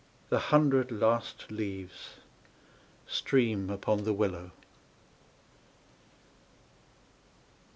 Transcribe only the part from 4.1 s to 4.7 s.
willow.